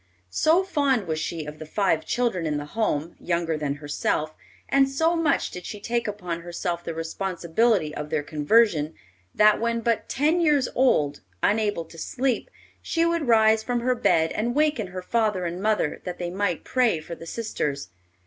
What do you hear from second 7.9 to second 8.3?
of their